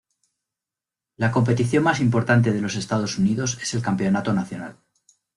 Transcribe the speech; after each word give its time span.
La 1.15 1.31
competición 1.31 1.83
más 1.83 1.99
importante 1.99 2.51
de 2.51 2.59
los 2.59 2.73
Estados 2.75 3.19
Unidos 3.19 3.59
es 3.61 3.75
el 3.75 3.83
Campeonato 3.83 4.33
Nacional. 4.33 4.77